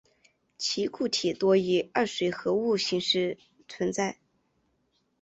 [0.57, 4.17] 其固体多以二水合物形式存在。